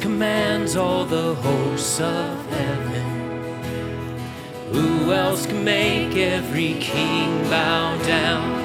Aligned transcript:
commands 0.00 0.76
all 0.76 1.04
the 1.04 1.34
hosts 1.34 2.00
of 2.00 2.46
heaven? 2.50 3.04
Who 4.72 5.12
else 5.12 5.44
can 5.46 5.62
make 5.62 6.16
every 6.16 6.74
king 6.80 7.42
bow 7.50 7.98
down? 8.06 8.60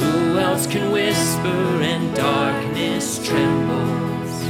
Who 0.00 0.38
else 0.38 0.66
can 0.66 0.90
whisper 0.90 1.82
and 1.92 2.14
darkness 2.16 3.26
trembles? 3.26 4.42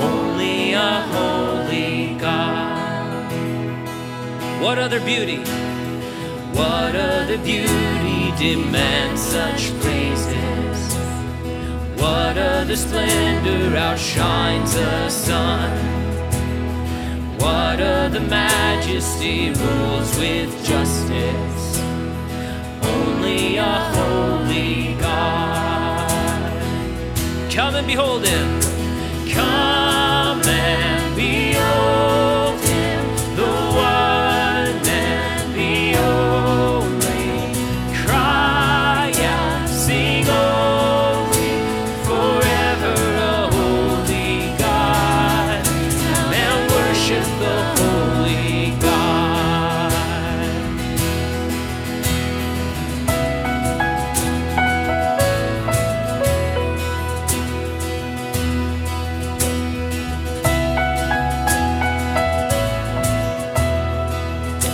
Only 0.00 0.72
a 0.74 1.00
holy 1.16 2.14
God. 2.20 3.32
What 4.62 4.78
other 4.78 5.00
beauty? 5.00 5.38
What 6.52 6.94
other 6.94 7.38
beauty 7.38 8.32
demands 8.38 9.20
such 9.20 9.72
praises? 9.80 10.61
What 12.02 12.36
other 12.36 12.74
splendor 12.74 13.76
outshines 13.76 14.74
the 14.74 15.08
sun? 15.08 15.70
What 17.38 17.78
other 17.80 18.18
majesty 18.18 19.50
rules 19.50 20.18
with 20.18 20.50
justice? 20.66 21.80
Only 22.82 23.56
a 23.58 23.74
holy 23.94 24.94
God. 25.00 26.10
Come 27.52 27.76
and 27.76 27.86
behold 27.86 28.26
him. 28.26 28.60
Come 29.32 29.81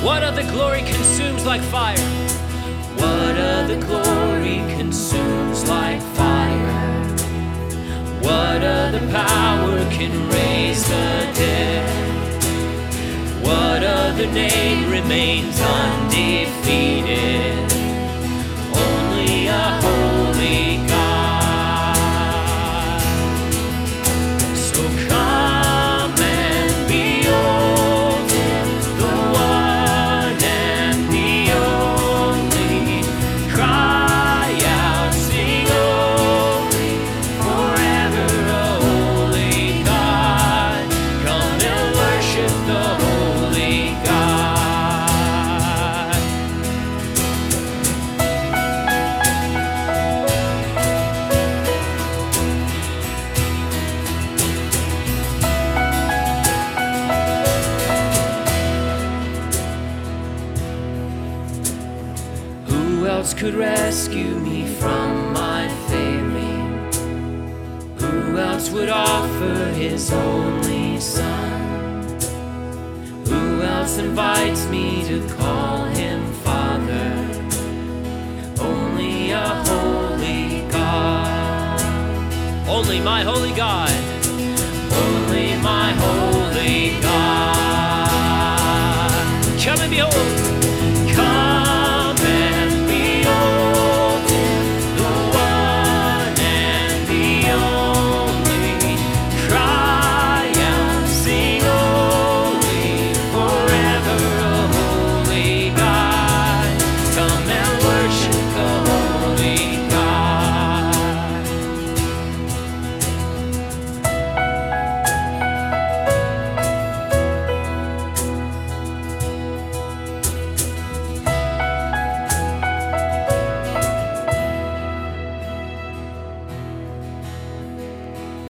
What 0.09 0.23
other 0.23 0.43
glory 0.43 0.81
consumes 0.81 1.45
like 1.45 1.61
fire? 1.61 1.99
What 2.97 3.37
other 3.37 3.79
glory 3.79 4.57
consumes 4.79 5.69
like 5.69 6.01
fire? 6.17 7.05
What 8.23 8.63
other 8.63 9.01
power 9.13 9.79
can 9.91 10.31
raise 10.31 10.83
the 10.89 11.31
dead? 11.35 12.43
What 13.45 13.85
other 13.85 14.27
name 14.33 14.91
remains 14.91 15.61
undefeated? 15.61 17.78
else 63.29 63.39
could 63.39 63.55
rescue 63.55 64.39
me 64.41 64.67
from 64.67 65.35
my 65.35 65.69
failing? 65.89 66.91
Who 67.99 68.39
else 68.39 68.71
would 68.71 68.89
offer 68.89 69.55
his 69.75 70.11
only 70.11 70.99
son? 70.99 72.19
Who 73.27 73.61
else 73.61 73.99
invites 73.99 74.67
me 74.69 75.05
to 75.09 75.21
call 75.37 75.85
him 75.85 76.33
Father? 76.43 77.13
Only 78.61 79.33
a 79.33 79.49
holy 79.69 80.63
God. 80.71 81.81
Only 82.67 83.01
my 83.01 83.23
holy 83.25 83.53
God. 83.53 83.93
Only 85.05 85.55
my 85.61 85.93
holy 85.93 86.99
God. 87.03 88.09
Come 89.63 89.81
and 89.81 89.91
behold. 89.91 90.48